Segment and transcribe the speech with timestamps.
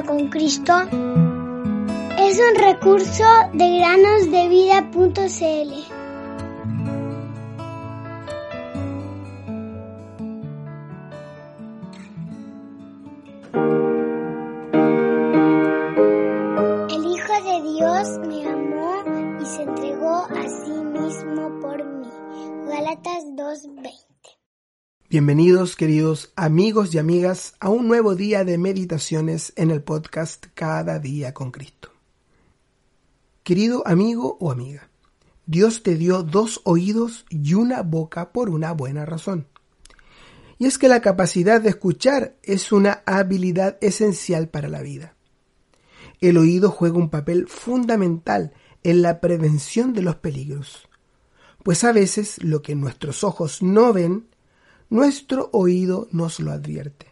[0.00, 0.72] con Cristo
[2.18, 5.72] es un recurso de granosdevida.cl.
[16.88, 19.04] El Hijo de Dios me amó
[19.42, 22.08] y se entregó a sí mismo por mí.
[22.66, 24.11] Gálatas 2:20
[25.12, 30.98] Bienvenidos queridos amigos y amigas a un nuevo día de meditaciones en el podcast Cada
[31.00, 31.90] día con Cristo.
[33.42, 34.88] Querido amigo o amiga,
[35.44, 39.48] Dios te dio dos oídos y una boca por una buena razón.
[40.58, 45.14] Y es que la capacidad de escuchar es una habilidad esencial para la vida.
[46.22, 50.88] El oído juega un papel fundamental en la prevención de los peligros,
[51.62, 54.31] pues a veces lo que nuestros ojos no ven
[54.92, 57.06] nuestro oído nos lo advierte,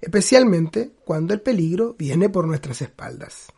[0.00, 3.52] especialmente cuando el peligro viene por nuestras espaldas.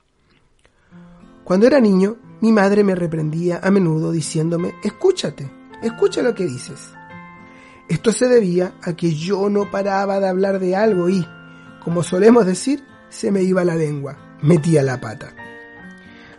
[1.42, 5.50] Cuando era niño, mi madre me reprendía a menudo diciéndome, escúchate,
[5.82, 6.92] escucha lo que dices.
[7.88, 11.26] Esto se debía a que yo no paraba de hablar de algo y,
[11.82, 15.34] como solemos decir, se me iba la lengua, metía la pata.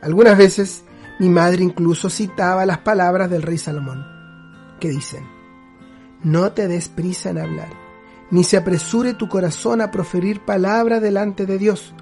[0.01, 0.83] Algunas veces
[1.17, 4.05] mi madre incluso citaba las palabras del rey Salomón,
[4.79, 5.36] que dicen,
[6.23, 7.69] no te des prisa en hablar,
[8.31, 11.93] ni se apresure tu corazón a proferir palabra delante de Dios,